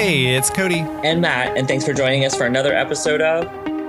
[0.00, 0.78] Hey, it's Cody.
[1.04, 3.44] and Matt, and thanks for joining us for another episode of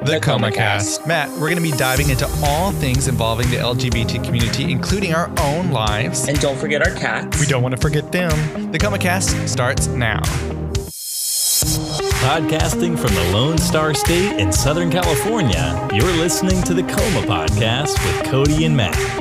[0.06, 1.08] The, Coma Cast.
[1.08, 5.30] Matt, we're going to be diving into all things involving the LGBT community, including our
[5.40, 6.28] own lives.
[6.28, 7.40] And don't forget our cats.
[7.40, 8.74] we don't want to forget them.
[8.74, 10.20] The Coma Cast starts now.
[12.20, 17.94] Podcasting from the Lone Star State in Southern California, you're listening to the Coma Podcast
[18.06, 19.21] with Cody and Matt.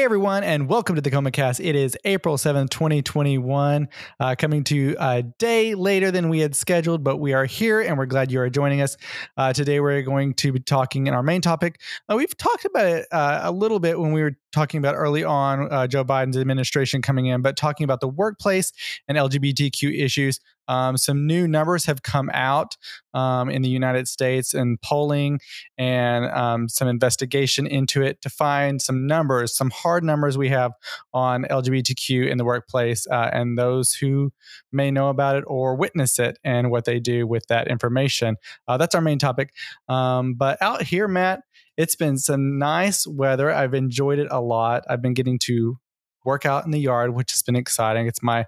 [0.00, 1.60] Hey everyone, and welcome to the Coma Cast.
[1.60, 3.86] It is April 7th, 2021,
[4.18, 7.98] uh, coming to a day later than we had scheduled, but we are here and
[7.98, 8.96] we're glad you are joining us.
[9.36, 11.82] Uh, today we're going to be talking in our main topic.
[12.10, 15.24] Uh, we've talked about it uh, a little bit when we were talking about early
[15.24, 18.72] on uh, Joe Biden's administration coming in, but talking about the workplace
[19.08, 20.40] and LGBTQ issues.
[20.68, 22.76] Um, some new numbers have come out
[23.12, 25.40] um, in the United States and polling
[25.76, 30.72] and um, some investigation into it to find some numbers, some hard numbers we have
[31.12, 34.32] on LGBTQ in the workplace uh, and those who
[34.70, 38.36] may know about it or witness it and what they do with that information.
[38.68, 39.52] Uh, that's our main topic.
[39.88, 41.42] Um, but out here, Matt,
[41.76, 43.50] it's been some nice weather.
[43.50, 44.84] I've enjoyed it a lot.
[44.88, 45.78] I've been getting to
[46.24, 48.06] work out in the yard, which has been exciting.
[48.06, 48.44] It's my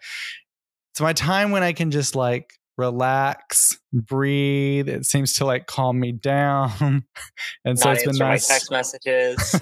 [0.92, 4.88] it's my time when I can just like relax, breathe.
[4.88, 7.04] It seems to like calm me down.
[7.64, 8.48] and so Not it's been nice.
[8.48, 9.60] my text messages.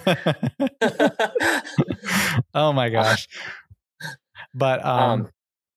[2.54, 3.28] oh my gosh.
[4.54, 5.28] But um, um,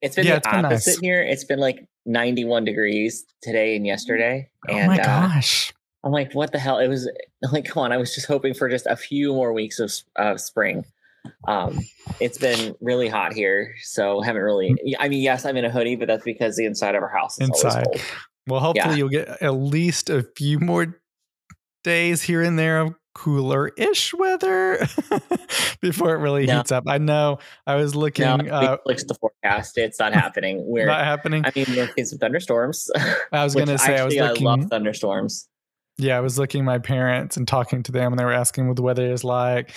[0.01, 0.99] it's been yeah, the it's been nice.
[0.99, 1.21] here.
[1.21, 4.49] It's been like 91 degrees today and yesterday.
[4.69, 5.73] oh And my uh, gosh.
[6.03, 6.79] I'm like, what the hell?
[6.79, 7.09] It was
[7.51, 7.91] like, come on.
[7.91, 10.85] I was just hoping for just a few more weeks of uh, spring.
[11.47, 11.79] Um,
[12.19, 14.75] it's been really hot here, so haven't really.
[14.99, 17.39] I mean, yes, I'm in a hoodie, but that's because the inside of our house
[17.39, 17.85] is Inside.
[17.85, 18.01] always cold.
[18.47, 18.97] Well, hopefully yeah.
[18.97, 20.99] you'll get at least a few more
[21.85, 24.79] days here and there of cooler ish weather
[25.81, 26.57] before it really No.
[26.57, 26.85] heats up.
[26.87, 29.77] I know I was looking No, uh, fixed the forecast.
[29.77, 30.63] It's not happening.
[30.65, 30.87] We're.
[30.87, 31.45] not happening.
[31.45, 32.89] I mean, we're some thunderstorms.
[33.31, 35.47] I was going to say I was looking I love thunderstorms.
[35.99, 38.67] Yeah, I was looking at my parents and talking to them, and they were asking
[38.67, 39.71] what the weather is like,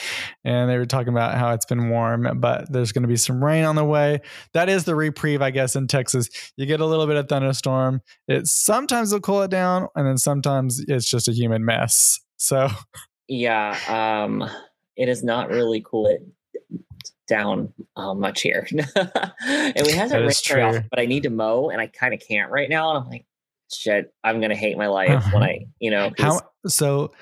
[0.44, 3.44] and they were talking about how it's been warm, but there's going to be some
[3.44, 4.20] rain on the way.
[4.54, 6.30] That is the reprieve, I guess, in Texas.
[6.56, 8.00] You get a little bit of thunderstorm.
[8.28, 12.18] It sometimes will cool it down, and then sometimes it's just a humid mess.
[12.38, 12.70] So
[13.28, 14.48] Yeah, um,
[14.96, 16.22] it is not really cool it
[17.28, 18.66] down uh, much here,
[18.96, 20.86] and we haven't That rained is very often.
[20.88, 22.90] But I need to mow, and I kind of can't right now.
[22.90, 23.26] And I'm like,
[23.72, 25.52] shit, I'm gonna hate my life when uh-huh.
[25.52, 26.12] I, you know.
[26.18, 26.40] how?
[26.66, 27.12] So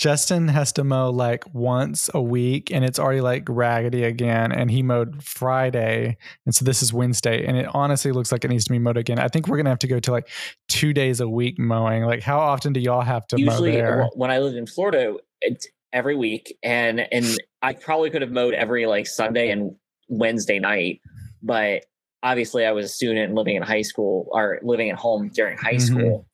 [0.00, 4.50] Justin has to mow like once a week, and it's already like raggedy again.
[4.50, 6.16] And he mowed Friday,
[6.46, 8.96] and so this is Wednesday, and it honestly looks like it needs to be mowed
[8.96, 9.18] again.
[9.18, 10.30] I think we're gonna have to go to like
[10.68, 12.04] two days a week mowing.
[12.04, 14.08] Like, how often do y'all have to usually mow there?
[14.14, 17.26] when I lived in Florida, it's every week, and and
[17.60, 19.76] I probably could have mowed every like Sunday and
[20.08, 21.02] Wednesday night,
[21.42, 21.84] but
[22.22, 25.74] obviously I was a student living in high school or living at home during high
[25.74, 25.80] Mhm.
[25.80, 26.26] school.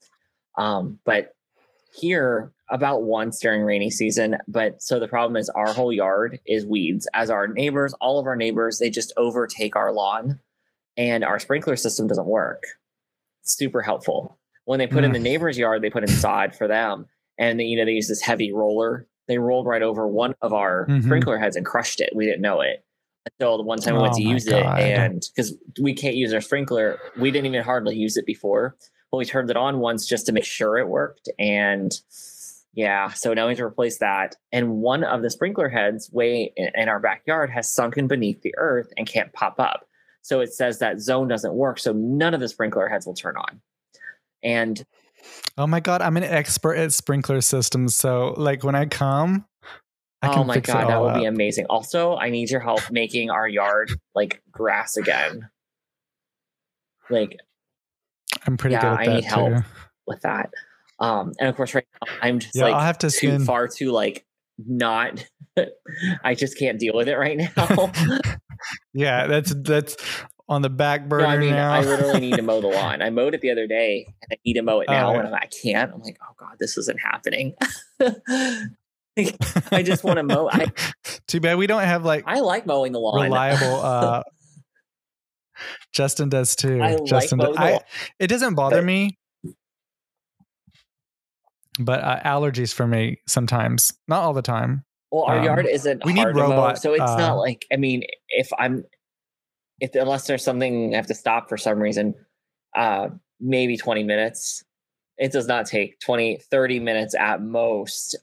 [0.58, 1.32] Um, but
[1.92, 4.36] here about once during rainy season.
[4.48, 7.06] But so the problem is our whole yard is weeds.
[7.14, 10.40] As our neighbors, all of our neighbors, they just overtake our lawn,
[10.96, 12.64] and our sprinkler system doesn't work.
[13.42, 14.36] Super helpful.
[14.64, 17.06] When they put in the neighbor's yard, they put in sod for them,
[17.38, 19.06] and you know they use this heavy roller.
[19.28, 21.04] They rolled right over one of our Mhm.
[21.04, 22.10] sprinkler heads and crushed it.
[22.16, 22.84] We didn't know it
[23.26, 24.80] until the one time we went Oh to use God.
[24.80, 28.76] it, and because we can't use our sprinkler, we didn't even hardly use it before.
[29.10, 31.92] But we turned it on once just to make sure it worked, and
[32.76, 34.36] yeah, so now we have to replace that.
[34.52, 38.92] And one of the sprinkler heads way in our backyard has sunken beneath the earth
[38.98, 39.88] and can't pop up.
[40.20, 41.78] So it says that zone doesn't work.
[41.78, 43.62] So none of the sprinkler heads will turn on.
[44.42, 44.84] And
[45.56, 47.96] oh my god, I'm an expert at sprinkler systems.
[47.96, 49.46] So like when I come,
[50.34, 51.66] oh my god, that would be amazing.
[51.70, 55.48] Also, I need your help making our yard like grass again.
[57.10, 57.36] Like
[58.46, 59.64] I'm pretty yeah, good at I need help.
[60.06, 60.50] with that.
[60.98, 63.46] Um, and of course, right now I'm just Yeah, like I'll have to too spend-
[63.46, 64.24] far too like
[64.58, 65.24] not.
[66.24, 67.92] I just can't deal with it right now.
[68.94, 69.96] yeah, that's that's
[70.48, 71.72] on the back burner No, I mean, now.
[71.72, 73.02] I literally need to mow the lawn.
[73.02, 75.18] I mowed it the other day, and I need to mow it Oh, now, yeah.
[75.18, 75.92] and I'm, I can't.
[75.92, 77.54] I'm like, oh god, this isn't happening.
[79.72, 80.48] I just want to mow.
[80.50, 80.66] I
[81.28, 83.22] Too bad we don't have like I like mowing the lawn.
[83.22, 83.76] reliable.
[83.82, 84.22] uh
[85.92, 86.80] Justin does too.
[86.82, 87.80] I like Justin, does- I,
[88.18, 89.18] it doesn't bother But- me,
[91.78, 93.92] but uh, allergies for me sometimes.
[94.08, 94.84] Not all the time.
[95.10, 97.76] Well, our Um, yard isn't we need to mow, so it's uh, not like I
[97.76, 98.84] mean, if I'm
[99.80, 102.14] if unless there's something I have to stop for some reason,
[102.76, 103.08] uh
[103.40, 104.62] maybe 20 minutes.
[105.18, 108.16] It does not take 20, 30 minutes at most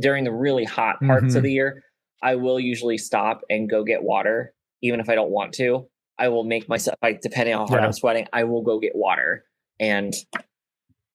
[0.00, 1.36] during the really hot parts Mhm.
[1.36, 1.82] of the year.
[2.22, 4.52] I will usually stop and go get water,
[4.82, 5.88] even if I don't want to.
[6.18, 7.86] I will make myself like depending on how hard Yeah.
[7.86, 9.44] I'm sweating, I will go get water
[9.80, 10.14] and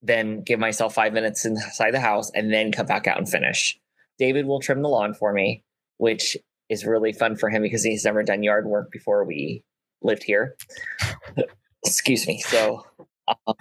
[0.02, 3.78] then give myself five minutes inside the house and then come back out and finish.
[4.18, 5.64] David will trim the lawn for me,
[5.98, 6.38] which
[6.70, 9.64] is really fun for him because he's never done yard work before we
[10.02, 10.56] lived here.
[11.86, 12.40] Excuse me.
[12.42, 12.86] So,
[13.28, 13.54] uh,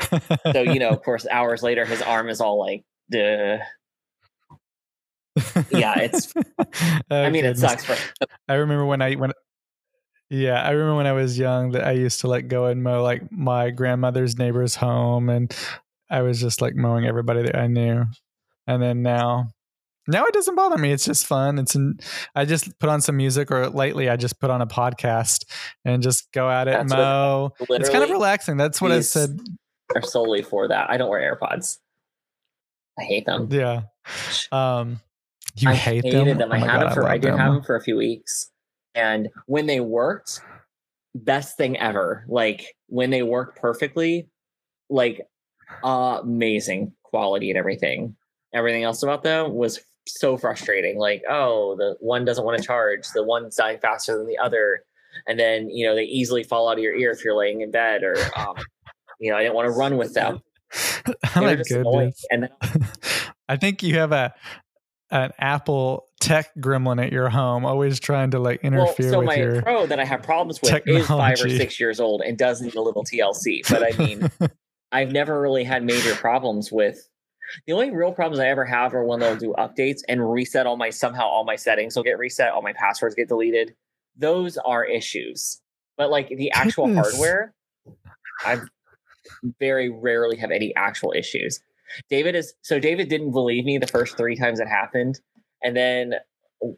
[0.53, 3.59] so you know, of course, hours later, his arm is all like, Duh.
[5.71, 6.33] Yeah, it's.
[7.11, 7.59] Oh, I mean, goodness.
[7.59, 7.97] it sucks for
[8.49, 9.33] I remember when I when
[10.31, 13.03] yeah, I remember when I was young that I used to like go and mow
[13.03, 15.55] like my grandmother's neighbor's home and
[16.11, 18.05] I was just like mowing everybody that I knew.
[18.67, 19.49] And then now
[20.07, 20.93] now it doesn't bother me.
[20.93, 21.59] It's just fun.
[21.59, 21.99] It's in,
[22.35, 25.47] I just put on some music or lately I just put on a podcast
[25.87, 27.53] and just go at it That's what- mow.
[27.71, 28.59] It's kind of relaxing.
[28.59, 29.39] That's what I said.
[29.95, 30.91] are solely for that.
[30.91, 31.79] I don't wear AirPods.
[32.99, 33.49] I hate them.
[33.51, 33.83] Yeah.
[34.53, 35.01] Um
[35.57, 36.51] you I hate hated them.
[36.51, 37.39] Oh I had God, them for I, love did them.
[37.39, 38.51] have them for a few weeks,
[38.95, 40.41] and when they worked,
[41.15, 42.25] best thing ever.
[42.29, 44.29] Like when they worked perfectly,
[44.89, 45.23] like
[45.83, 48.17] amazing quality and everything.
[48.55, 50.99] Everything else about them was so frustrating.
[50.99, 54.83] Like oh, the one doesn't want to charge, the one's dying faster than the other,
[55.27, 57.71] and then you know they easily fall out of your ear if you're laying in
[57.71, 58.57] bed, or um,
[59.21, 60.41] you know I didn't want to run with them.
[61.37, 62.25] oh my goodness.
[62.31, 62.51] And then
[63.49, 64.35] I think you have a
[65.11, 68.87] an Apple tech gremlin at your home, always trying to like interfere.
[68.87, 69.11] With your.
[69.11, 69.63] Well, so with my your.
[69.63, 72.75] pro that I have problems with is five or six years old and does need
[72.75, 73.69] a little TLC.
[73.69, 74.31] But I mean,
[74.93, 77.09] I've never really had major problems with.
[77.67, 80.77] The only real problems I ever have are when they'll do updates and reset all
[80.77, 83.75] my somehow all my settings will get reset, all my passwords get deleted.
[84.17, 85.61] Those are issues.
[85.97, 87.11] But like the actual Goodness.
[87.11, 87.55] hardware,
[88.45, 88.61] I
[89.59, 91.61] very rarely have any actual issues.
[92.11, 95.21] David is so David didn't believe me the first three times it happened,
[95.63, 96.15] and then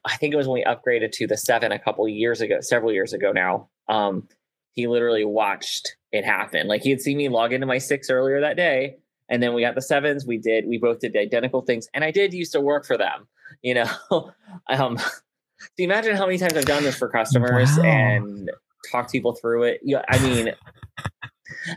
[0.05, 2.93] I think it was when we upgraded to the seven a couple years ago, several
[2.93, 3.69] years ago now.
[3.89, 4.29] Um,
[4.73, 6.69] he literally watched it happen.
[6.69, 8.97] Like he had seen me log into my six earlier that day,
[9.29, 10.27] and then we got the sevens.
[10.27, 12.97] We did, we both did the identical things, and I did used to work for
[12.97, 13.27] them.
[13.63, 14.33] You know,
[14.71, 15.13] um, so
[15.79, 17.85] imagine how many times I've done this for customers Wow.
[17.85, 18.51] and
[18.93, 19.81] talked people through it.
[19.83, 20.53] Yeah, I mean,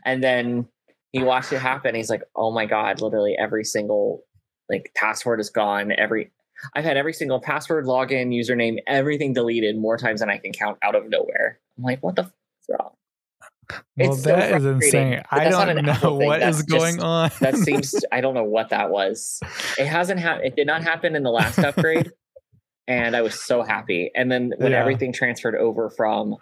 [0.05, 0.67] and then
[1.13, 1.95] he watched it happen.
[1.95, 4.23] He's like, "Oh my god!" Literally every single
[4.69, 5.93] like password is gone.
[5.97, 6.31] Every
[6.75, 10.77] I've had every single password, login, username, everything deleted more times than I can count
[10.83, 11.59] out of nowhere.
[11.77, 12.91] I'm like, what the f- is wrong?
[13.97, 15.21] well, it's so that is insane.
[15.31, 17.31] I don't know what is going just- on.
[17.41, 19.39] That seems I don't know what that was.
[19.77, 20.47] It hasn't happened.
[20.47, 22.11] It did not happen in the last upgrade,
[22.87, 24.11] and I was so happy.
[24.15, 24.79] And then when Yeah.
[24.79, 26.35] everything transferred over from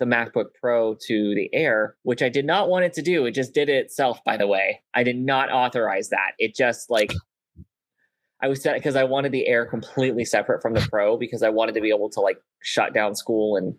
[0.00, 3.32] the MacBook Pro to the Air, which I did not want it to do, it
[3.32, 4.24] just did it itself.
[4.24, 6.32] By the way, I did not authorize that.
[6.38, 7.12] It just like
[8.42, 11.50] I was set because I wanted the Air completely separate from the Pro because I
[11.50, 13.74] wanted to be able to like shut down school and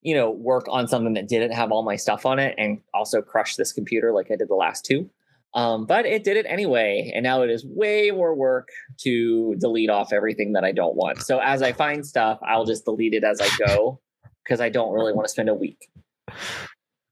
[0.00, 3.20] you know work on something that didn't have all my stuff on it and also
[3.20, 5.10] crush this computer like I did the last two.
[5.54, 8.68] Um, but it did it anyway, and now it is way more work
[8.98, 11.22] to delete off everything that I don't want.
[11.22, 13.98] So as I find stuff, I'll just delete it as I go
[14.48, 15.88] because I don't really want to spend a week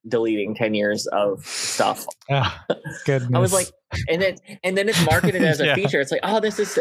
[0.09, 2.65] deleting 10 years of stuff Ah,
[3.05, 3.31] goodness.
[3.35, 3.69] I was like,
[4.09, 5.75] and then and then it's marketed as a Yeah.
[5.75, 6.01] feature.
[6.01, 6.79] It's like, oh, this is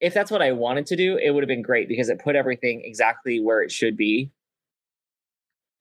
[0.00, 2.34] if that's what I wanted to do, it would have been great because it put
[2.36, 4.30] everything exactly where it should be.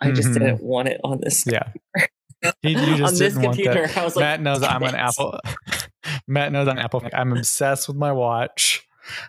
[0.02, 0.34] I just Mhm.
[0.34, 1.70] didn't want it on this yeah.
[2.62, 3.64] He, you on just this want that.
[3.64, 3.90] computer.
[4.00, 4.96] I was like, Matt knows I'm "Damn an.
[4.96, 5.40] Apple.
[6.28, 7.04] Matt knows I'm Apple.
[7.14, 8.79] I'm obsessed with my watch.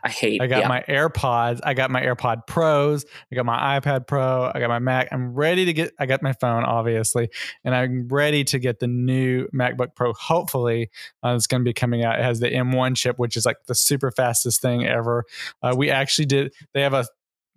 [0.02, 0.40] I hate.
[0.40, 0.68] I got yeah.
[0.68, 1.60] my AirPods.
[1.62, 3.04] I got my AirPod Pros.
[3.30, 4.50] I got my iPad Pro.
[4.54, 5.08] I got my Mac.
[5.12, 5.92] I'm ready to get.
[5.98, 7.30] I got my phone, obviously,
[7.64, 10.12] and I'm ready to get the new MacBook Pro.
[10.12, 10.90] Hopefully,
[11.22, 12.18] uh, it's going to be coming out.
[12.18, 15.24] It has the M1 chip, which is like the super fastest thing ever.
[15.62, 16.52] Uh, we actually did.
[16.74, 17.06] They have a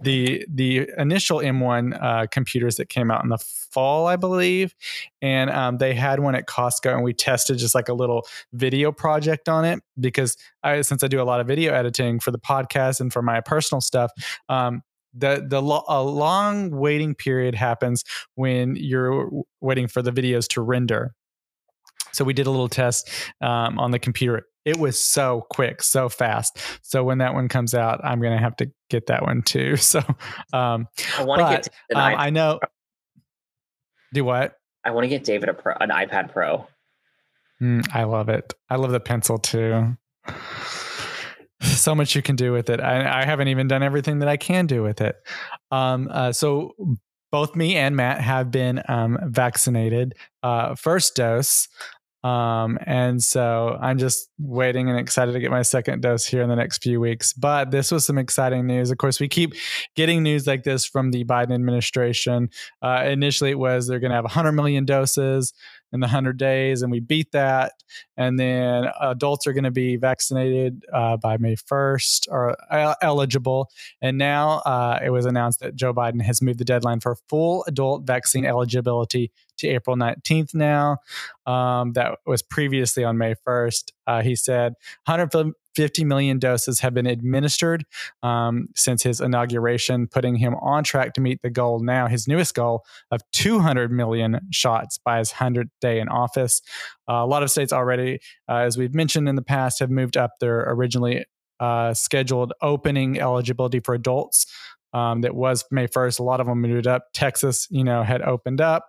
[0.03, 4.75] the the initial M1 uh, computers that came out in the fall, I believe,
[5.21, 8.91] and um, they had one at Costco, and we tested just like a little video
[8.91, 12.39] project on it because I since I do a lot of video editing for the
[12.39, 14.11] podcast and for my personal stuff.
[14.49, 14.81] Um,
[15.13, 18.03] the the lo- a long waiting period happens
[18.35, 19.29] when you're
[19.61, 21.13] waiting for the videos to render.
[22.11, 23.09] So we did a little test
[23.41, 24.45] um, on the computer.
[24.65, 26.57] It was so quick, so fast.
[26.81, 29.75] So when that one comes out, I'm gonna have to get that one too.
[29.83, 29.99] So
[30.53, 32.59] um, I want to get um, I know.
[34.13, 34.57] Do what?
[34.85, 36.67] I want to get David a pro, an iPad Pro.
[37.61, 38.53] Mm, I love it.
[38.69, 39.97] I love the pencil too.
[41.61, 42.81] So much you can do with it.
[42.81, 45.15] I, I haven't even done everything that I can do with it.
[45.71, 46.75] Um, uh, so
[47.31, 50.13] both me and Matt have been um, vaccinated.
[50.43, 51.69] Uh, first dose.
[52.23, 56.49] Um, and so I'm just waiting and excited to get my second dose here in
[56.49, 57.33] the next few weeks.
[57.33, 58.91] But this was some exciting news.
[58.91, 59.53] Of course, we keep
[59.95, 62.49] getting news like this from the Biden administration.
[62.81, 65.53] Uh, initially, it was they're going to have 100 million doses
[65.91, 67.73] in the 100 days, and we beat that.
[68.17, 73.69] And then adults are going to be vaccinated uh, by May 1st or uh, eligible.
[74.01, 77.63] And now uh, it was announced that Joe Biden has moved the deadline for full
[77.67, 80.97] adult vaccine eligibility to April 19th now.
[81.45, 83.91] Um, that was previously on May 1st.
[84.07, 84.73] Uh, he said
[85.05, 87.85] 150 million doses have been administered
[88.21, 92.53] um, since his inauguration, putting him on track to meet the goal now, his newest
[92.53, 96.61] goal of 200 million shots by his 100th day in office.
[97.09, 98.19] Uh, a lot of states already,
[98.49, 101.25] uh, as we've mentioned in the past, have moved up their originally
[101.59, 104.45] uh, scheduled opening eligibility for adults
[104.93, 106.19] um, that was May 1st.
[106.19, 107.07] A lot of them moved up.
[107.13, 108.85] Texas, you know, had opened up.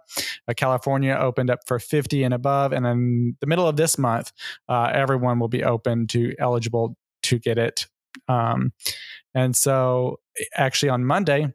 [0.49, 2.73] Uh, California opened up for 50 and above.
[2.73, 4.33] And in the middle of this month,
[4.69, 7.87] uh, everyone will be open to eligible to get it.
[8.29, 8.73] Um,
[9.35, 10.21] and so,
[10.55, 11.53] actually, on Monday,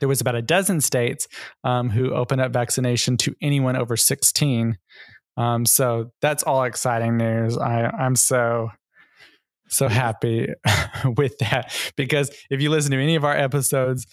[0.00, 1.26] there was about a dozen states
[1.64, 4.76] um, who opened up vaccination to anyone over 16.
[5.36, 7.58] Um, so that's all exciting news.
[7.58, 8.70] I, I'm so
[9.68, 10.48] so happy
[11.16, 11.72] with that.
[11.96, 14.06] Because if you listen to any of our episodes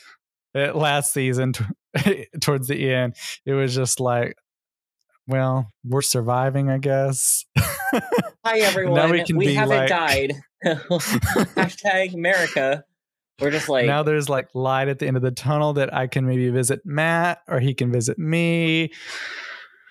[0.56, 4.36] eh, last season t- towards the end it was just like
[5.28, 7.46] well we're surviving i guess.
[8.46, 9.12] Hi everyone.
[9.12, 10.34] we, we haven't like, died.
[10.66, 12.84] Hashtag america.
[13.40, 16.08] We're just like now there's like light at the end of the tunnel that i
[16.08, 18.92] can maybe visit matt or he can visit me.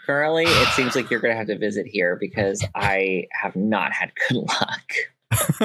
[0.07, 4.13] Currently it seems like you're gonna have to visit here because i have not had
[4.29, 4.93] good luck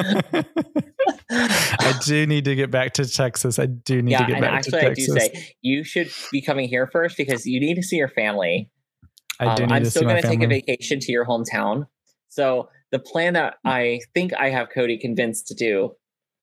[1.29, 3.59] I do need to get back to Texas.
[3.59, 5.09] I do need yeah, to get back actually, to Texas.
[5.11, 8.09] I do say you should be coming here first because you need to see your
[8.09, 8.69] family.
[9.39, 9.63] I do.
[9.63, 11.87] Um, I'm still going to take a vacation to your hometown.
[12.29, 15.95] So the plan that I think I have Cody convinced to do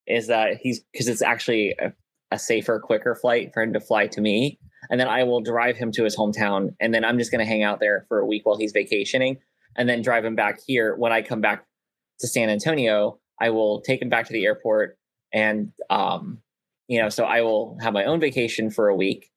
[0.06, 1.92] is that he's because it's actually a,
[2.30, 4.58] a safer, quicker flight for him to fly to me,
[4.90, 7.50] and then I will drive him to his hometown, and then I'm just going to
[7.50, 9.38] hang out there for a week while he's vacationing,
[9.76, 11.64] and then drive him back here when I come back
[12.20, 14.98] to San Antonio, I will take him back to the airport
[15.32, 16.38] and um,
[16.88, 19.30] you know, so I will have my own vacation for a week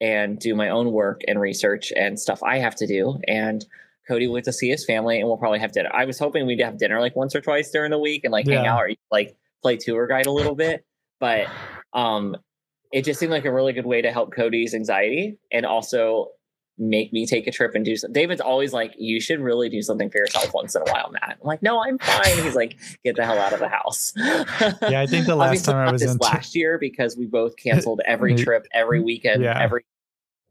[0.00, 3.18] and do my own work and research and stuff I have to do.
[3.28, 3.64] And
[4.08, 5.90] Cody went to see his family and we'll probably have dinner.
[5.92, 8.46] I was hoping we'd have dinner like once or twice during the week and like
[8.46, 8.56] yeah.
[8.56, 10.84] hang out or like play tour guide a little bit.
[11.20, 11.46] But
[11.92, 12.36] um
[12.92, 16.28] it just seemed like a really good way to help Cody's anxiety and also
[16.76, 18.12] make me take a trip and do something.
[18.12, 21.38] David's always like, you should really do something for yourself once in a while, Matt.
[21.40, 22.42] I'm like, no, I'm fine.
[22.42, 24.12] He's like, get the hell out of the house.
[24.16, 27.56] yeah, I think the last time I was in last t- year because we both
[27.56, 29.60] canceled every trip, every weekend, yeah.
[29.60, 29.84] every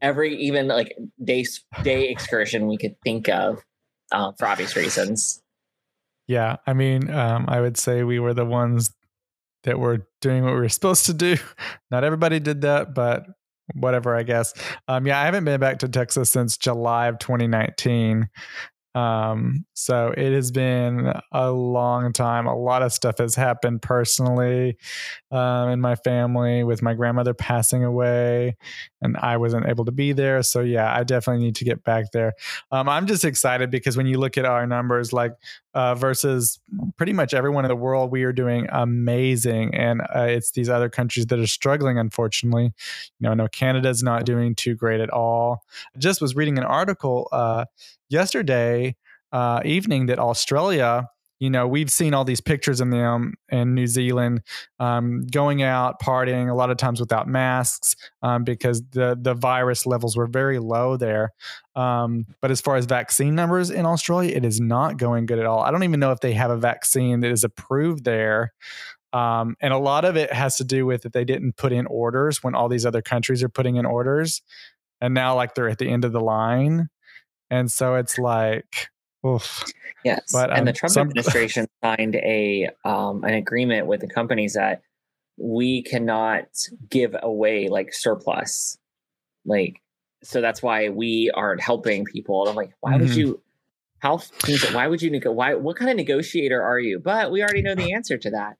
[0.01, 1.45] every even like day
[1.83, 3.63] day excursion we could think of
[4.11, 5.41] uh, for obvious reasons.
[6.27, 8.93] Yeah, I mean, um, I would say we were the ones
[9.63, 11.37] that were doing what we were supposed to do.
[11.91, 13.25] Not everybody did that, but
[13.73, 14.53] whatever, I guess.
[14.87, 18.29] Um, yeah, I haven't been back to Texas since July of 2019.
[18.95, 22.45] Um, so it has been a long time.
[22.45, 24.77] A lot of stuff has happened personally
[25.31, 28.55] um, in my family with my grandmother passing away,
[29.01, 30.43] and I wasn't able to be there.
[30.43, 32.33] So yeah, I definitely need to get back there.
[32.71, 35.33] Um, I'm just excited because when you look at our numbers, like
[35.73, 36.59] uh, versus
[36.97, 40.89] pretty much everyone in the world, we are doing amazing, and uh, it's these other
[40.89, 41.97] countries that are struggling.
[41.97, 42.71] Unfortunately, you
[43.21, 45.63] know, I know Canada's not doing too great at all.
[45.95, 47.27] I just was reading an article.
[47.31, 47.65] Uh,
[48.13, 48.95] yesterday
[49.31, 53.87] uh, evening that Australia, you know, we've seen all these pictures of them in New
[53.87, 54.43] Zealand
[54.79, 59.85] um, going out partying a lot of times without masks um, because the the virus
[59.85, 61.31] levels were very low there.
[61.75, 65.45] Um, but as far as vaccine numbers in Australia, it is not going good at
[65.45, 65.59] all.
[65.59, 68.53] I don't even know if they have a vaccine that is approved there.
[69.11, 71.85] Um, and a lot of it has to do with that they didn't put in
[71.87, 74.41] orders when all these other countries are putting in orders.
[75.01, 76.89] And now, like, they're at the end of the line
[77.53, 78.89] and so it's like
[79.25, 79.63] oof.
[80.03, 81.07] yes but, um, and the um, trump some...
[81.07, 84.81] administration signed a um, an agreement with the companies that
[85.37, 86.45] we cannot
[86.89, 88.77] give away like surplus
[89.45, 89.81] like
[90.23, 93.01] so that's why we aren't helping people and i'm like why mm-hmm.
[93.01, 93.41] would you
[93.99, 94.19] how
[94.71, 97.75] why would you nego- why what kind of negotiator are you but we already know
[97.75, 98.57] the answer to that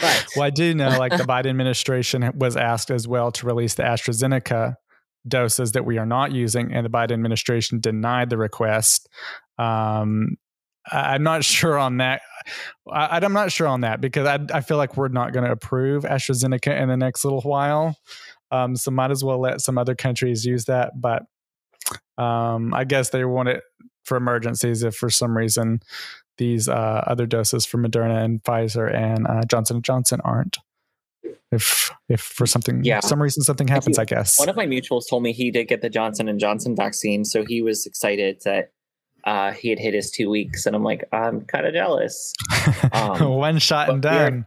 [0.00, 3.74] but well i do know like the biden administration was asked as well to release
[3.74, 4.76] the astrazeneca
[5.26, 9.08] doses that we are not using, and the Biden administration denied the request.
[9.58, 10.36] Um,
[10.90, 12.22] I'm not sure on that.
[12.90, 15.52] I, am not sure on that because I, I feel like we're not going to
[15.52, 17.96] approve AstraZeneca in the next little while.
[18.50, 20.92] Um, so might as well let some other countries use that.
[21.00, 21.22] But
[22.18, 23.62] um, I guess they want it.
[24.04, 25.80] for emergencies if for some reason
[26.36, 30.58] these uh, other doses for Moderna and Pfizer and uh, Johnson Johnson aren't.
[31.52, 33.00] If if for something Yeah.
[33.00, 34.38] some reason something happens, I guess.
[34.38, 37.44] One of my mutuals told me he did get the Johnson and Johnson vaccine, so
[37.44, 38.72] he was excited that
[39.24, 42.32] uh, he had hit his two weeks, and I'm like, I'm kind of jealous.
[42.92, 44.46] um, One shot and we done.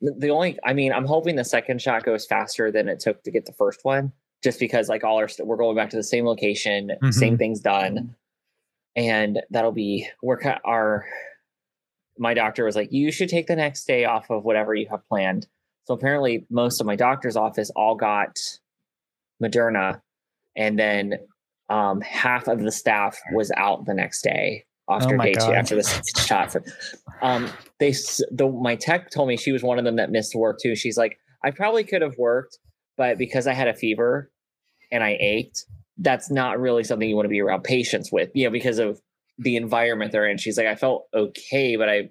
[0.00, 3.30] The only, I mean, I'm hoping the second shot goes faster than it took to
[3.32, 4.12] get the first one,
[4.42, 7.60] just because like all our st- we're going back to the same location, same things
[7.60, 8.14] done,
[8.96, 11.04] and that'll be we're ki- our.
[12.20, 15.06] My doctor was like, you should take the next day off of whatever you have
[15.08, 15.46] planned.
[15.88, 18.36] So apparently, most of my doctor's office all got
[19.42, 20.02] Moderna,
[20.54, 21.14] and then
[21.70, 25.76] um, half of the staff was out the next day after Oh day two after
[25.76, 26.52] the shot.
[26.52, 26.62] For,
[27.22, 27.92] um, they
[28.30, 30.76] the my tech told me she was one of them that missed work too.
[30.76, 32.58] She's like, I probably could have worked,
[32.98, 34.30] but because I had a fever
[34.92, 35.64] and I ached,
[35.96, 39.00] that's not really something you want to be around patients with, you know, because of
[39.38, 40.36] the environment they're in.
[40.36, 42.10] She's like, I felt okay, but I,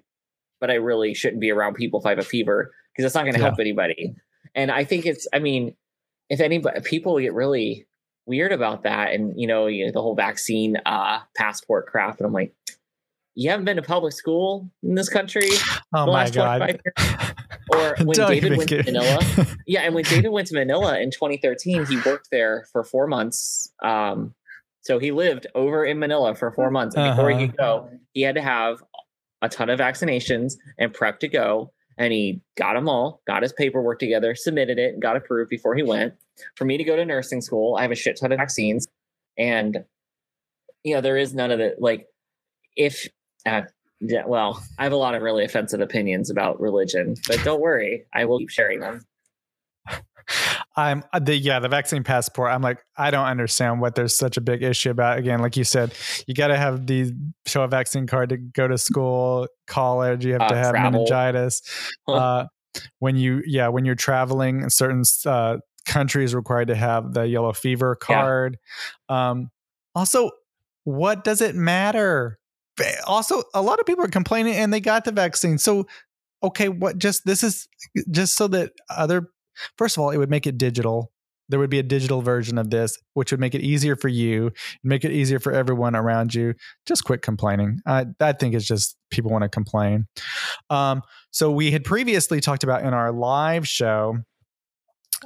[0.60, 3.22] but I really shouldn't be around people if I have a fever because it's not
[3.22, 3.46] going to Yeah.
[3.46, 4.16] help anybody.
[4.56, 5.76] And I think it's, I mean,
[6.28, 7.86] if anybody, people get really
[8.26, 12.26] weird about that, and you know, you know the whole vaccine uh, passport crap, and
[12.26, 12.54] I'm like,
[13.36, 15.48] you haven't been to public school in this country
[15.94, 16.80] Oh my god.
[17.70, 19.20] Or when Don't David went to Manila,
[19.66, 23.72] yeah, and when David went to Manila in 2013, he worked there for four months.
[23.82, 24.34] Um,
[24.80, 26.96] so he lived over in Manila for four months.
[26.96, 28.82] And before he could go, he had to have
[29.42, 31.72] a ton of vaccinations and prep to go.
[31.98, 35.82] And he got them all, got his paperwork together, submitted it, got approved before he
[35.82, 36.14] went.
[36.54, 38.86] For me to go to nursing school, I have a shit ton of vaccines.
[39.36, 39.84] And,
[40.84, 41.80] you know, there is none of it.
[41.80, 42.06] Like,
[42.76, 43.08] if,
[43.44, 43.62] uh,
[44.00, 48.04] yeah, well, I have a lot of really offensive opinions about religion, but don't worry,
[48.14, 49.04] I will keep sharing them.
[50.76, 52.52] I'm uh, the yeah the vaccine passport.
[52.52, 55.18] I'm like I don't understand what there's such a big issue about.
[55.18, 55.94] Again, like you said,
[56.26, 57.12] you got to have the
[57.46, 60.24] show a vaccine card to go to school, college.
[60.24, 60.92] You have Uh, to have travel.
[60.92, 61.62] meningitis.
[62.08, 62.46] Uh,
[63.00, 65.56] when you yeah when you're traveling, in certain uh,
[65.86, 68.16] countries required to have the yellow fever Yeah.
[68.16, 68.58] card.
[69.08, 69.50] Um,
[69.94, 70.30] also,
[70.84, 72.38] what does it matter?
[73.06, 75.58] Also, a lot of people are complaining and they got the vaccine.
[75.58, 75.86] So,
[76.42, 77.66] okay, what just this is
[78.10, 79.28] just so that other
[79.76, 81.12] first of all, it would make it digital.
[81.50, 84.52] There would be a digital version of this, which would make it easier for you,
[84.84, 86.54] make it easier for everyone around you.
[86.84, 87.80] Just quit complaining.
[87.86, 90.06] I, I think it's just people want to complain.
[90.68, 94.18] Um, so we had previously talked about in our live show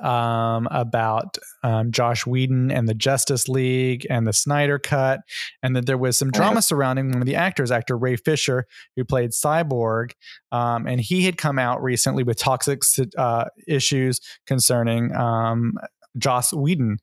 [0.00, 5.20] um, about um, Joss Whedon and the Justice League and the Snyder Cut,
[5.62, 9.04] and that there was some drama surrounding one of the actors, actor Ray Fisher, who
[9.04, 10.12] played Cyborg,
[10.50, 12.82] um, and he had come out recently with toxic
[13.16, 15.74] uh, issues concerning um,
[16.18, 16.98] Joss Whedon,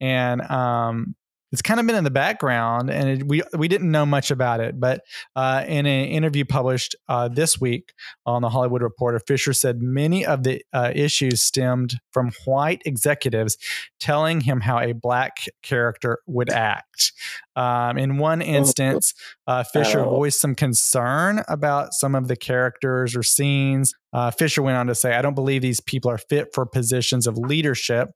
[0.00, 1.14] and um,
[1.52, 4.60] it's kind of been in the background, and it, we we didn't know much about
[4.60, 4.80] it.
[4.80, 5.02] But
[5.36, 7.92] uh, in an interview published uh, this week
[8.26, 13.58] on the Hollywood Reporter, Fisher said many of the uh, issues stemmed from white executives
[14.00, 17.12] telling him how a black character would act.
[17.54, 19.14] Um, in one instance,
[19.46, 20.10] uh, Fisher Oh.
[20.10, 23.94] voiced some concern about some of the characters or scenes.
[24.12, 27.26] Uh, Fisher went on to say, I don't believe these people are fit for positions
[27.26, 28.10] of leadership.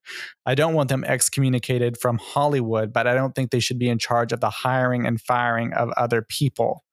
[0.44, 3.98] I don't want them excommunicated from Hollywood, but I don't think they should be in
[3.98, 6.84] charge of the hiring and firing of other people.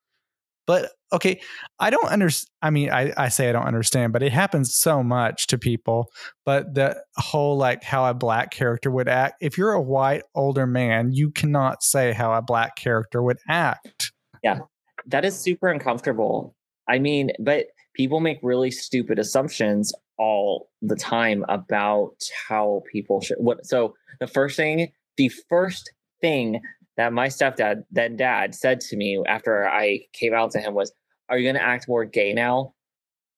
[0.66, 1.42] But okay,
[1.80, 2.50] I don't understand.
[2.62, 6.10] I mean, I, I say I don't understand, but it happens so much to people.
[6.46, 10.66] But the whole like how a black character would act, if you're a white older
[10.66, 14.14] man, you cannot say how a black character would act.
[14.42, 14.60] Yeah,
[15.08, 16.56] that is super uncomfortable.
[16.88, 22.16] I mean, but people make really stupid assumptions all the time about
[22.48, 26.62] how people should what so the first thing the first thing
[26.98, 30.92] that my stepdad then dad said to me after I came out to him was,
[31.30, 32.74] Are you gonna act more gay now?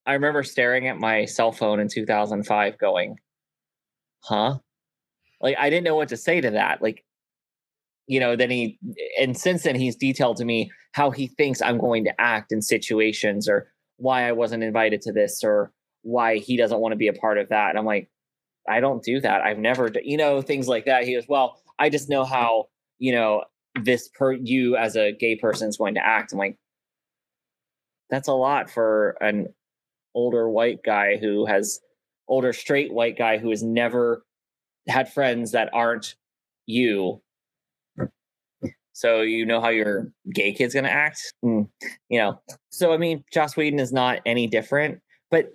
[0.06, 3.18] I remember staring at my cell phone in 2005 going,
[4.24, 4.60] Huh?
[5.42, 6.82] Like I didn't know what to say to that.
[6.82, 7.04] Like
[8.08, 8.78] you know, then he,
[9.20, 12.62] and since then he's detailed to me how he thinks I'm going to act in
[12.62, 15.72] situations or why I wasn't invited to this or
[16.04, 17.70] why he doesn't want to be a part of that.
[17.70, 18.10] And I'm like,
[18.68, 19.42] I don't do that.
[19.42, 21.04] I've never, d-, you know, things like that.
[21.04, 22.68] He goes, well, I just know how,
[23.00, 23.44] you know,
[23.82, 26.32] this per you as a gay person is going to act.
[26.32, 26.58] I'm like,
[28.10, 29.48] that's a lot for an
[30.14, 31.80] older white guy who has
[32.28, 34.24] older straight white guy who has never
[34.88, 36.16] had friends that aren't
[36.66, 37.22] you
[38.96, 41.68] so you know how your gay kid's gonna act, Mm,
[42.08, 42.40] you know.
[42.70, 45.50] So I mean, Joss Whedon is not any different, but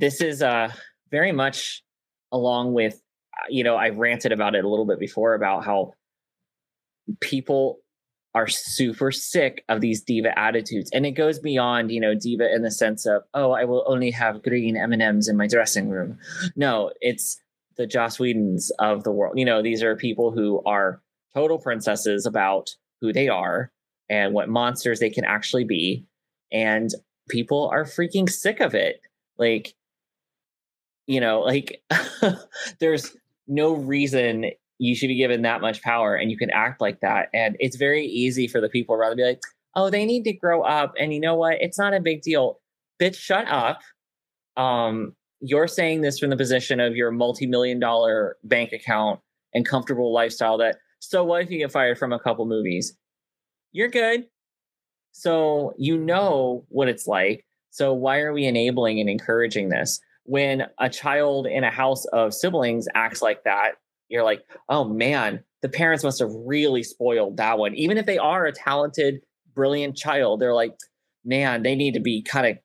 [0.00, 0.72] this is uh
[1.12, 1.84] very much
[2.32, 3.00] along with,
[3.38, 5.94] uh, you know, I've ranted about it a little bit before about how
[7.20, 7.78] people
[8.34, 12.62] are super sick of these diva attitudes and it goes beyond you know diva in
[12.62, 16.16] the sense of oh i will only have green m&ms in my dressing room.
[16.54, 17.40] No it's
[17.76, 19.36] the joss whedons of the world.
[19.36, 21.02] You know these are people who are
[21.34, 22.70] total princesses about
[23.00, 23.70] who they are
[24.08, 26.04] and what monsters they can actually be
[26.52, 26.90] and
[27.28, 29.00] people are freaking sick of it
[29.38, 29.74] like
[31.06, 31.82] you know like
[32.80, 37.00] there's no reason you should be given that much power and you can act like
[37.00, 37.28] that.
[37.34, 39.40] And it's very easy for the people around to be like,
[39.76, 40.94] oh, they need to grow up.
[40.98, 41.58] And you know what?
[41.60, 42.58] It's not a big deal.
[43.00, 43.80] Bitch, shut up.
[44.56, 49.20] Um, you're saying this from the position of your multi-million dollar bank account
[49.52, 52.96] and comfortable lifestyle that so what if you get fired from a couple movies?
[53.72, 54.26] You're good.
[55.12, 57.44] So you know what it's like.
[57.70, 59.98] So why are we enabling and encouraging this?
[60.24, 63.72] When a child in a house of siblings acts like that,
[64.08, 67.74] you're like, oh man, the parents must have really spoiled that one.
[67.74, 69.20] Even if they are a talented,
[69.54, 70.76] brilliant child, they're like,
[71.24, 72.58] man, they need to be kind of,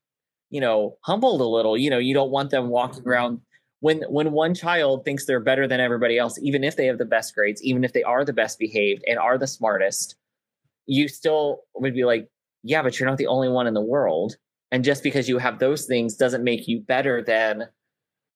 [0.49, 1.77] you know, humbled a little.
[1.77, 3.41] You know, you don't want them walking around
[3.79, 7.05] when when one child thinks they're better than everybody else, even if they have the
[7.05, 10.15] best grades, even if they are the best behaved and are the smartest,
[10.87, 12.27] you still would be like,
[12.63, 14.37] yeah, but you're not the only one in the world.
[14.71, 17.67] And just because you have those things doesn't make you better than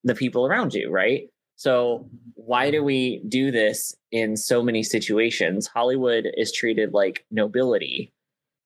[0.03, 1.29] the people around you, right?
[1.55, 5.67] So why do we do this in so many situations?
[5.67, 8.13] Hollywood is treated like nobility.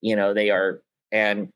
[0.02, 1.50] You know, they are and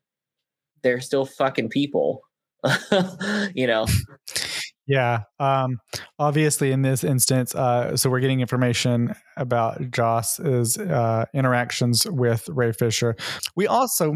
[0.82, 2.22] they're still fucking people.
[3.54, 3.86] you know.
[4.88, 5.24] Yeah.
[5.38, 5.80] Um,
[6.18, 12.72] obviously, in this instance, uh, so we're getting information about Joss's uh, interactions with Ray
[12.72, 13.14] Fisher.
[13.54, 14.14] We also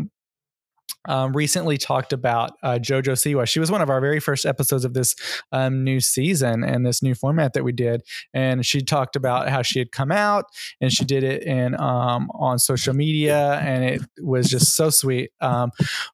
[1.06, 3.46] um, recently talked about uh, JoJo Siwa.
[3.46, 5.14] She was one of our very first episodes of this
[5.50, 8.02] um, new season and this new format that we did.
[8.32, 10.46] And she talked about how she had come out
[10.80, 15.30] and she did it in um, on social media, and it was just so sweet.
[15.40, 15.70] Um,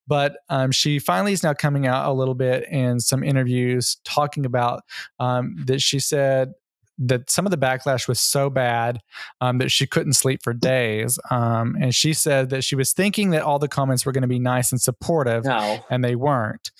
[0.06, 4.46] but um, she finally is now coming out a little bit in some interviews talking
[4.46, 4.82] about
[5.18, 6.52] um, that she said
[6.98, 9.00] that some of the backlash was so bad
[9.40, 11.18] um, that she couldn't sleep for days.
[11.30, 14.28] Um, and she said that she was thinking that all the comments were going to
[14.28, 15.78] be nice and supportive, no.
[15.90, 16.70] and they weren't.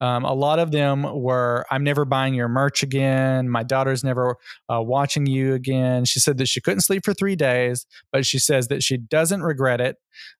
[0.00, 3.48] Um, a lot of them were, I'm never buying your merch again.
[3.48, 4.36] My daughter's never
[4.72, 6.04] uh, watching you again.
[6.04, 9.42] She said that she couldn't sleep for three days, but she says that she doesn't
[9.42, 9.96] regret it.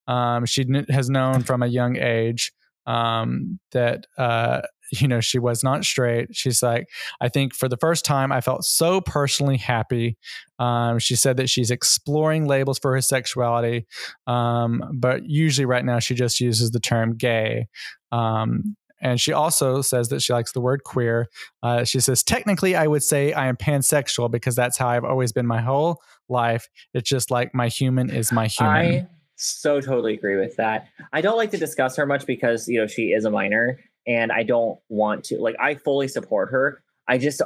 [0.07, 2.53] Um, she has known from a young age
[2.87, 6.35] um, that uh, you know, she was not straight.
[6.35, 6.87] She's like,
[7.20, 10.16] I think for the first time, I felt so personally happy.
[10.59, 13.87] Um, she said that she's exploring labels for her sexuality,
[14.27, 17.68] um, but usually right now she just uses the term gay.
[18.11, 21.29] Um, and she also says that she likes the word queer.
[21.62, 25.33] Uh, she says, technically, I would say I am pansexual because that's how I've always
[25.33, 26.68] been my whole life.
[26.94, 28.74] It's just like my human is my human.
[28.74, 30.88] I so totally agree with that.
[31.12, 34.32] I don't like to discuss her much because, you know, she is a minor and
[34.32, 35.38] I don't want to.
[35.38, 36.82] Like, I fully support her.
[37.06, 37.40] I just,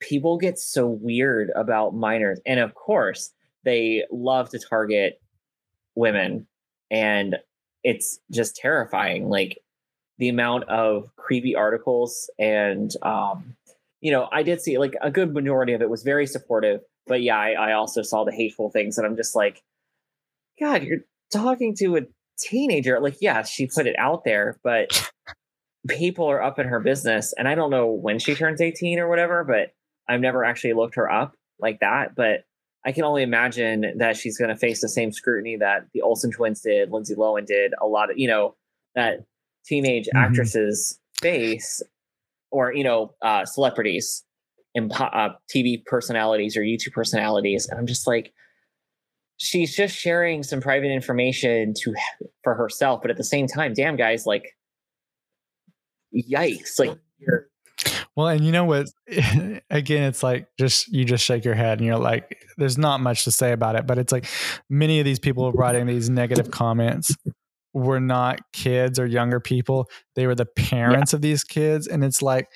[0.00, 2.40] people get so weird about minors.
[2.44, 3.32] And of course,
[3.64, 5.20] they love to target
[5.94, 6.46] women.
[6.90, 7.36] And
[7.84, 9.30] it's just terrifying.
[9.30, 9.62] Like,
[10.18, 13.56] the amount of creepy articles and, um,
[14.00, 16.80] you know, I did see like a good majority of it was very supportive.
[17.06, 18.98] But yeah, I, I also saw the hateful things.
[18.98, 19.62] And I'm just like,
[20.58, 22.00] God, you're talking to a
[22.36, 23.00] teenager.
[23.00, 25.10] Like, yeah, she put it out there, but
[25.86, 29.08] people are up in her business and i don't know when she turns 18 or
[29.08, 29.72] whatever but
[30.08, 32.44] i've never actually looked her up like that but
[32.84, 36.30] i can only imagine that she's going to face the same scrutiny that the olsen
[36.30, 38.54] twins did lindsay lohan did a lot of you know
[38.94, 39.24] that
[39.64, 40.18] teenage mm-hmm.
[40.18, 41.82] actresses face
[42.50, 44.24] or you know uh, celebrities
[44.74, 48.32] and uh, tv personalities or youtube personalities and i'm just like
[49.36, 51.94] she's just sharing some private information to
[52.42, 54.56] for herself but at the same time damn guys like
[56.14, 56.98] yikes like
[58.16, 58.88] well and you know what
[59.70, 63.24] again it's like just you just shake your head and you're like there's not much
[63.24, 64.26] to say about it but it's like
[64.68, 67.14] many of these people writing these negative comments
[67.74, 71.16] were not kids or younger people they were the parents yeah.
[71.16, 72.48] of these kids and it's like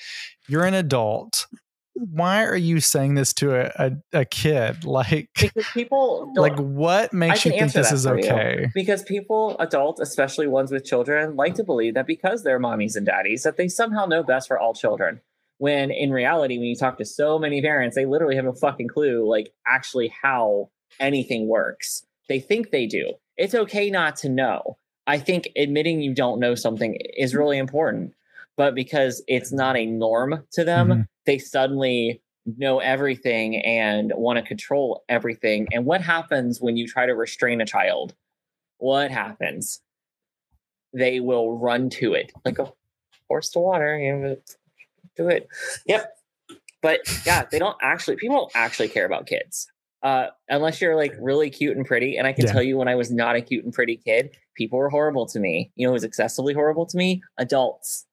[0.49, 1.47] you're an adult
[1.95, 4.85] why are you saying this to a, a, a kid?
[4.93, 8.59] Like, because people like what makes you think this is okay?
[8.63, 8.69] You.
[8.75, 13.07] Because people, adults, especially ones with children, like to believe that because they're mommies and
[13.07, 15.21] daddies, that they somehow know best for all children.
[15.59, 18.89] When in reality, when you talk to so many parents, they literally have no fucking
[18.89, 20.69] clue, like actually how
[21.01, 22.05] anything works.
[22.29, 23.15] They think they do.
[23.39, 24.77] It's okay not to know.
[25.07, 28.15] I think admitting you don't know something is really important
[28.57, 31.01] but because it's not a norm to them, mm-hmm.
[31.27, 32.21] They suddenly
[32.59, 35.69] know everything and want to control everything.
[35.73, 38.15] And what happens when you try to restrain a child?
[38.79, 39.81] what happens?
[40.93, 42.73] They will run to it like a
[43.29, 43.97] horse to water.
[43.97, 44.37] You know,
[45.17, 45.47] do it.
[45.87, 46.13] Yep.
[46.83, 48.17] But yeah, they don't actually.
[48.17, 49.69] People don't actually care about kids
[50.03, 52.17] uh, unless you're like really cute and pretty.
[52.17, 52.53] And I can Yeah.
[52.55, 55.39] tell you, when I was not a cute and pretty kid, people were horrible to
[55.39, 55.71] me.
[55.77, 57.23] You know, who was excessively horrible to me?
[57.39, 58.07] Adults.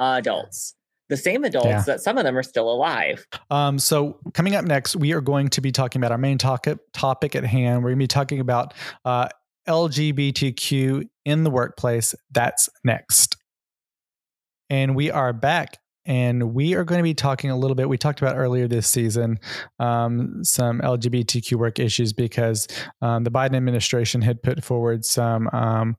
[0.00, 0.74] Adults.
[1.14, 1.82] The same adults Yeah.
[1.82, 3.24] that some of them are still alive.
[3.50, 6.78] Um, so coming up next, we are going to be talking about our main topic
[6.92, 7.84] topic at hand.
[7.84, 8.74] We're going to be talking about
[9.04, 9.28] uh,
[9.68, 12.16] LGBTQ in the workplace.
[12.32, 13.36] That's next,
[14.70, 15.78] and we are back.
[16.06, 17.88] And we are going to be talking a little bit.
[17.88, 19.38] We talked about earlier this season
[19.78, 22.68] um, some LGBTQ work issues because
[23.00, 25.96] um, the Biden administration had put forward some um,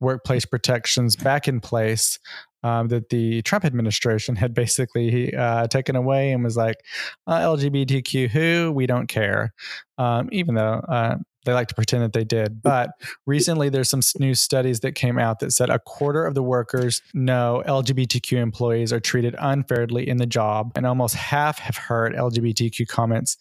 [0.00, 2.18] workplace protections back in place
[2.64, 6.76] um, that the Trump administration had basically uh, taken away and was like,
[7.26, 9.52] uh, LGBTQ who we don't care,
[9.98, 12.62] um, even though uh, they like to pretend that they did.
[12.62, 12.90] But
[13.26, 17.02] recently, there's some new studies that came out that said a quarter of the workers
[17.14, 22.86] know LGBTQ employees are treated unfairly in the job, and almost half have heard LGBTQ
[22.86, 23.36] comments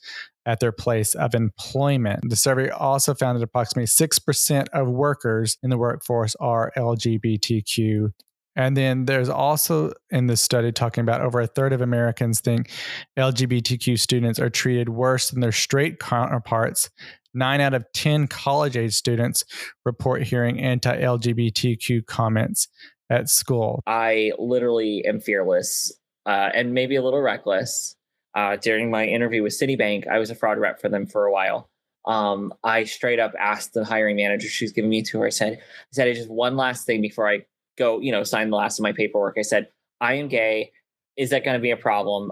[0.46, 2.30] at their place of employment.
[2.30, 8.12] The survey also found that approximately 6% of workers in the workforce are LGBTQ.
[8.56, 12.70] And then there's also in this study talking about over a third of Americans think
[13.18, 16.90] LGBTQ students are treated worse than their straight counterparts.
[17.34, 19.46] Nine out of 10 college age students
[19.86, 22.68] report hearing anti LGBTQ comments
[23.10, 23.82] at school.
[23.88, 25.94] I literally am fearless
[26.26, 27.96] uh, and maybe a little reckless.
[28.34, 31.32] Uh, during my interview with Citibank, I was a fraud rep for them for a
[31.32, 31.70] while.
[32.06, 35.28] Um, I straight up asked the hiring manager she's giving me to her.
[35.28, 37.46] I said, I said, just one last thing before I
[37.78, 39.36] go, you know, sign the last of my paperwork.
[39.38, 39.68] I said,
[40.00, 40.72] I am gay.
[41.18, 42.32] Is that going to be a problem?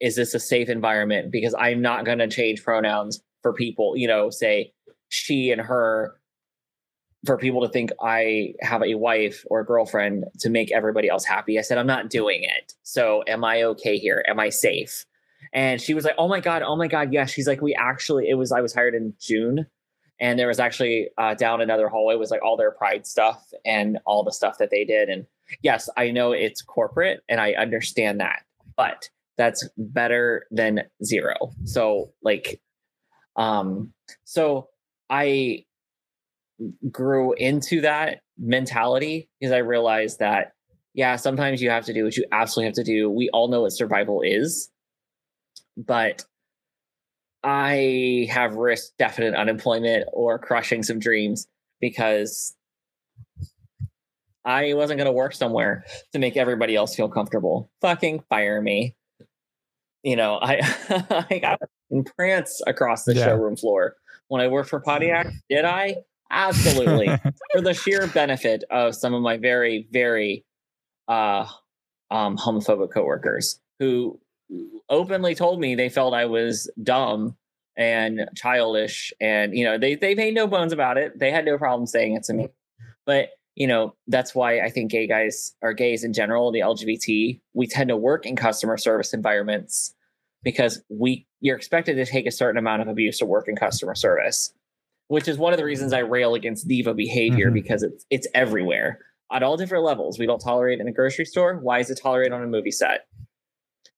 [0.00, 1.32] Is this a safe environment?
[1.32, 4.72] Because I'm not going to change pronouns for people, you know, say
[5.08, 6.18] she and her
[7.24, 11.24] for people to think I have a wife or a girlfriend to make everybody else
[11.24, 11.58] happy.
[11.58, 12.74] I said, I'm not doing it.
[12.82, 14.24] So am I okay here?
[14.28, 15.06] Am I safe?
[15.52, 17.30] And she was like, Oh my God, oh my God, yes.
[17.30, 19.66] She's like, We actually, it was, I was hired in June
[20.18, 23.98] and there was actually uh, down another hallway was like all their pride stuff and
[24.06, 25.08] all the stuff that they did.
[25.08, 25.26] And
[25.62, 28.42] yes, I know it's corporate and I understand that,
[28.76, 31.34] but that's better than zero.
[31.64, 32.60] So, like,
[33.36, 33.92] um,
[34.24, 34.68] so
[35.10, 35.64] I
[36.90, 40.52] grew into that mentality because I realized that,
[40.94, 43.10] yeah, sometimes you have to do what you absolutely have to do.
[43.10, 44.70] We all know what survival is,
[45.76, 46.24] but
[47.42, 51.46] I have risked definite unemployment or crushing some dreams
[51.80, 52.54] because
[54.44, 57.70] I wasn't going to work somewhere to make everybody else feel comfortable.
[57.80, 58.94] Fucking fire me.
[60.02, 60.60] You know, I
[61.30, 61.60] I got
[61.90, 63.24] in prance across the Yeah.
[63.26, 63.96] showroom floor
[64.28, 65.28] when I worked for Pontiac.
[65.50, 65.96] Did I?
[66.30, 67.08] Absolutely.
[67.52, 70.44] for the sheer benefit of some of my very, very
[71.08, 71.46] uh,
[72.10, 74.18] um, homophobic coworkers who
[74.88, 77.36] openly told me they felt I was dumb
[77.76, 81.18] and childish, and you know they they made no bones about it.
[81.18, 82.48] They had no problem saying it to me,
[83.04, 87.40] but you know that's why I think gay guys or gays in general, the LGBT,
[87.54, 89.94] we tend to work in customer service environments
[90.42, 93.94] because we you're expected to take a certain amount of abuse to work in customer
[93.94, 94.52] service
[95.08, 97.54] which is one of the reasons I rail against diva behavior Mhm.
[97.54, 98.98] because it's it's everywhere
[99.32, 100.18] at all different levels.
[100.18, 101.58] We don't tolerate in a grocery store.
[101.58, 103.06] Why is it tolerated on a movie set?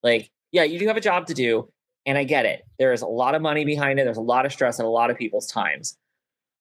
[0.03, 1.69] Like, yeah, you do have a job to do,
[2.07, 2.63] and I get it.
[2.79, 4.05] There is a lot of money behind it.
[4.05, 5.97] There's a lot of stress and a lot of people's times.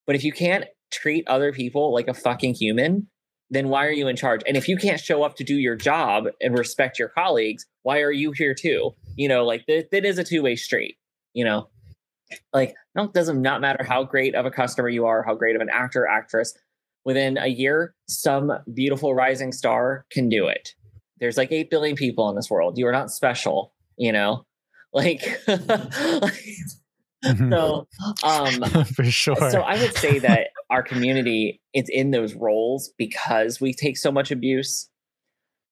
[0.06, 3.08] But if you can't treat other people like a fucking human,
[3.50, 4.42] then why are you in charge?
[4.48, 8.02] And if you can't show up to do your job and respect your colleagues, why
[8.02, 8.92] are you here too?
[9.16, 10.98] You know, like that, that is a two way street.
[11.34, 11.70] You know,
[12.54, 15.56] like no, it doesn't not matter how great of a customer you are, how great
[15.56, 16.54] of an actor actress.
[17.06, 20.74] Within a year, some beautiful rising star can do it.
[21.20, 22.78] There's like eight billion people in this world.
[22.78, 24.44] You are not special, you know.
[24.94, 25.22] Like,
[27.26, 27.52] Mhm.
[27.52, 27.88] so,
[28.24, 29.36] um, For sure.
[29.52, 34.12] so I would say that our community is in those roles because we take so
[34.12, 34.90] much abuse.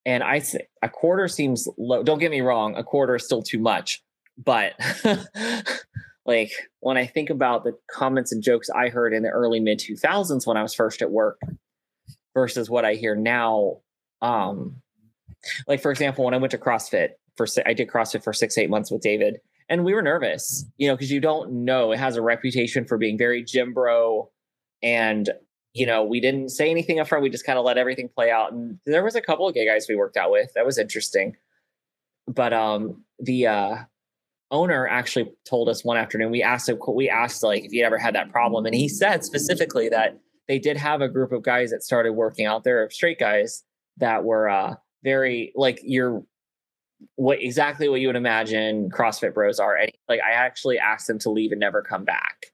[0.05, 2.03] And I say a quarter seems low.
[2.03, 4.03] Don't get me wrong, a quarter is still too much.
[4.38, 4.73] But
[6.25, 9.79] like when I think about the comments and jokes I heard in the early mid
[9.79, 11.39] 2000s when I was first at work
[12.33, 13.77] versus what I hear now,
[14.21, 14.81] um,
[15.67, 18.69] like for example, when I went to CrossFit for I did CrossFit for six eight
[18.69, 22.15] months with David, and we were nervous, you know, because you don't know it has
[22.15, 24.30] a reputation for being very gym bro,
[24.82, 25.30] and
[25.74, 27.24] you know we didn't say anything up front.
[27.24, 29.65] We just kind of let everything play out, and there was a couple of gay
[29.65, 30.52] guys we worked out with.
[30.56, 31.36] That was interesting,
[32.28, 33.76] but um, the uh,
[34.52, 36.32] owner actually told us one afternoon.
[36.32, 39.24] We asked him, we asked like if he ever had that problem, and he said
[39.24, 42.93] specifically that they did have a group of guys that started working out there, of
[42.93, 43.63] straight guys
[43.98, 46.24] that were uh, very like you're
[47.15, 49.75] what exactly what you would imagine CrossFit bros are.
[49.75, 52.47] And like I actually asked them to leave and never come back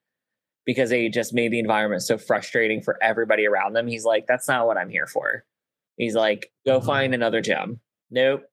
[0.65, 3.87] because they just made the environment so frustrating for everybody around them.
[3.87, 5.43] He's like, that's not what I'm here for.
[5.97, 6.87] He's like, go mm-hmm.
[6.87, 7.79] find another gym.
[8.09, 8.43] Nope.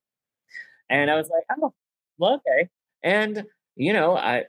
[0.91, 1.73] And I was like, oh,
[2.19, 2.69] well, okay.
[3.03, 3.45] And
[3.77, 4.45] you know, I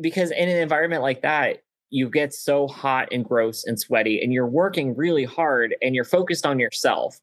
[0.00, 1.58] because in an environment like that,
[1.90, 6.04] you get so hot and gross and sweaty, and you're working really hard and you're
[6.04, 7.18] focused on yourself.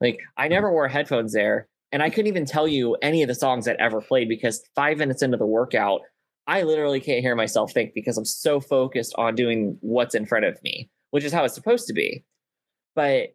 [0.00, 3.34] Like I never wore headphones there, and I couldn't even tell you any of the
[3.34, 6.02] songs that ever played because five minutes into the workout,
[6.46, 10.44] I literally can't hear myself think because I'm so focused on doing what's in front
[10.44, 12.22] of me, which is how it's supposed to be.
[12.94, 13.34] But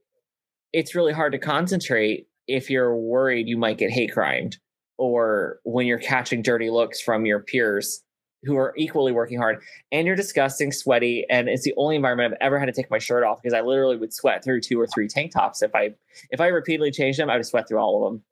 [0.73, 4.59] it's really hard to concentrate if you're worried you might get hate crimed
[4.99, 8.03] or when you're catching dirty looks from your peers
[8.43, 9.57] who are equally working hard
[9.91, 12.99] and you're disgusting, sweaty, and it's the only environment I've ever had to take my
[12.99, 15.95] shirt off because I literally would sweat through two or three tank tops if I
[16.29, 18.23] if I repeatedly changed them, I would sweat through all of them.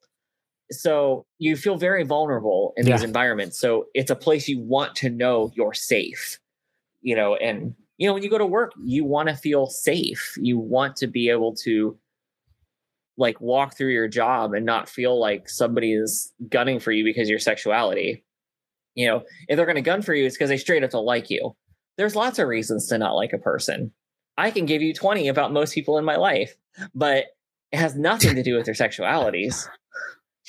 [0.71, 2.95] So you feel very vulnerable in yeah.
[2.95, 3.59] these environments.
[3.59, 6.39] So it's a place you want to know you're safe,
[7.01, 10.37] you know, and you know when you go to work, you want to feel safe.
[10.37, 11.97] You want to be able to
[13.17, 17.29] like walk through your job and not feel like somebody is gunning for you because
[17.29, 18.23] your sexuality
[18.99, 21.05] you know, if they're going to gun for you, it's because they straight up don't
[21.05, 21.55] like you.
[21.97, 23.93] There's lots of reasons to not like a person.
[24.37, 26.55] I can give you 20 about most people in my life,
[26.93, 27.25] but
[27.71, 29.69] it has nothing to do with their sexualities.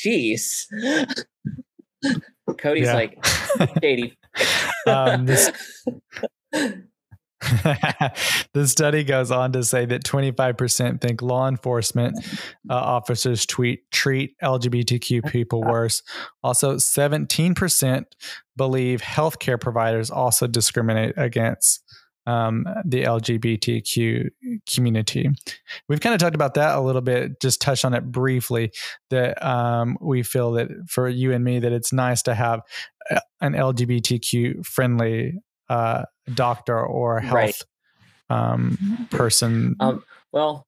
[0.04, 0.66] Jeez.
[2.58, 2.94] Cody's yeah.
[2.94, 3.22] like,
[3.80, 4.18] Katie.
[4.86, 5.50] um, this,
[8.52, 12.14] the study goes on to say that 25% think law enforcement
[12.68, 16.02] uh, officers tweet, treat LGBTQ people worse.
[16.44, 18.04] Also, 17%
[18.58, 21.82] believe healthcare providers also discriminate against
[22.30, 24.30] um, the LGBTQ
[24.72, 25.28] community.
[25.88, 28.72] We've kind of talked about that a little bit, just touch on it briefly.
[29.10, 32.60] That um, we feel that for you and me, that it's nice to have
[33.10, 37.62] uh, an LGBTQ friendly uh, doctor or health right.
[38.28, 39.76] um, person?
[39.80, 40.66] Um, well,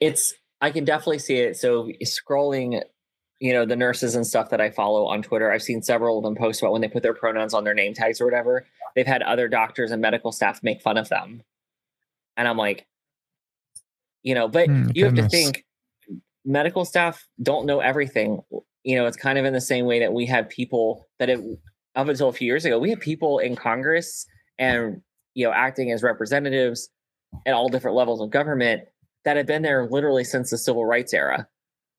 [0.00, 1.56] it's I can definitely see it.
[1.56, 2.82] So scrolling,
[3.40, 6.24] you know, the nurses and stuff that I follow on Twitter, I've seen several of
[6.24, 8.66] them post about when they put their pronouns on their name tags or whatever.
[8.98, 11.44] They've had other doctors and medical staff make fun of them,
[12.36, 12.84] and I'm like,
[14.24, 15.22] you know, but mm, you goodness.
[15.22, 15.64] have to think
[16.44, 18.42] medical staff don't know everything.
[18.82, 21.44] You know, it's kind of in the same way that we have people that have
[21.94, 24.26] up until a few years ago, we had people in Congress
[24.58, 25.00] and
[25.34, 26.88] you know acting as representatives
[27.46, 28.82] at all different levels of government
[29.24, 31.46] that have been there literally since the civil rights era.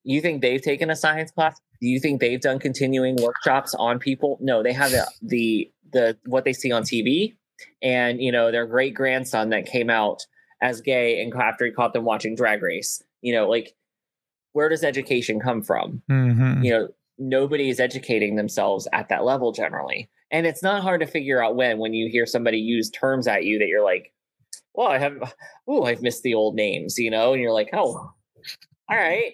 [0.03, 1.55] You think they've taken a science class?
[1.81, 4.37] Do you think they've done continuing workshops on people?
[4.41, 7.35] No, they have the the, the what they see on TV,
[7.81, 10.25] and you know their great grandson that came out
[10.61, 13.01] as gay and after he caught them watching Drag Race.
[13.21, 13.75] You know, like
[14.53, 16.01] where does education come from?
[16.09, 16.63] Mm-hmm.
[16.63, 20.09] You know, nobody is educating themselves at that level generally.
[20.31, 23.43] And it's not hard to figure out when when you hear somebody use terms at
[23.45, 24.13] you that you're like,
[24.73, 25.33] well, I have
[25.67, 28.11] oh, I've missed the old names, you know, and you're like, oh,
[28.89, 29.33] all right.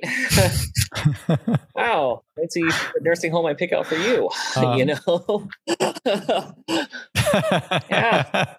[1.75, 2.23] wow.
[2.37, 4.29] Let's see the nursing home I pick out for you.
[4.55, 5.49] Um, you know?
[7.89, 8.55] yeah.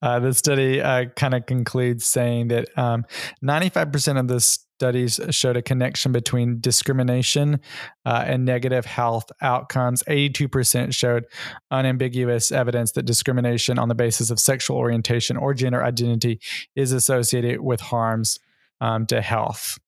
[0.00, 3.04] Uh, the study uh, kind of concludes saying that um,
[3.44, 7.60] 95% of the studies showed a connection between discrimination
[8.04, 10.02] uh, and negative health outcomes.
[10.04, 11.24] 82% showed
[11.70, 16.40] unambiguous evidence that discrimination on the basis of sexual orientation or gender identity
[16.74, 18.38] is associated with harms
[18.82, 19.78] um, to health.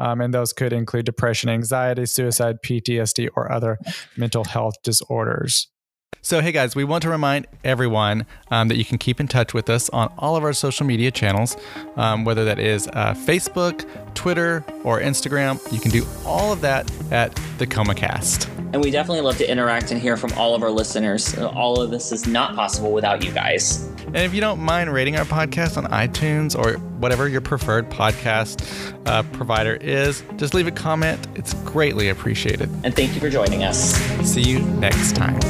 [0.00, 3.78] Um, and those could include depression, anxiety, suicide, PTSD, or other
[4.16, 5.68] mental health disorders.
[6.20, 9.52] So, hey guys, we want to remind everyone um, that you can keep in touch
[9.52, 11.56] with us on all of our social media channels,
[11.96, 15.60] um, whether that is uh, Facebook, Twitter, or Instagram.
[15.72, 18.48] You can do all of that at the ComaCast.
[18.72, 21.38] And we definitely love to interact and hear from all of our listeners.
[21.38, 23.88] All of this is not possible without you guys.
[24.06, 28.64] And if you don't mind rating our podcast on iTunes or whatever your preferred podcast
[29.06, 31.26] uh, provider is, just leave a comment.
[31.34, 32.68] It's greatly appreciated.
[32.84, 33.94] And thank you for joining us.
[34.28, 35.40] See you next time.